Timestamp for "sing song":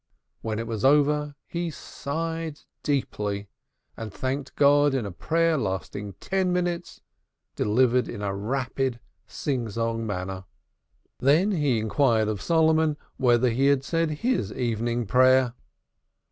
9.27-10.07